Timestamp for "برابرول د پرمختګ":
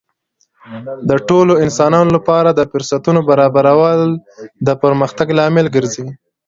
3.29-5.27